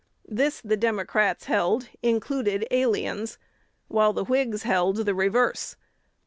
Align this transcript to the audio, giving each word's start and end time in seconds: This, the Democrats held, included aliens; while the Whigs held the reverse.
This, 0.27 0.61
the 0.61 0.77
Democrats 0.77 1.45
held, 1.45 1.89
included 2.01 2.65
aliens; 2.71 3.37
while 3.87 4.13
the 4.13 4.23
Whigs 4.25 4.63
held 4.63 4.95
the 5.05 5.13
reverse. 5.13 5.75